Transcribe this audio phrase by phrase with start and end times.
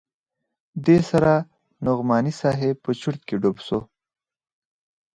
[0.85, 1.33] دې سره
[1.85, 3.79] نعماني صاحب په چورت کښې ډوب سو.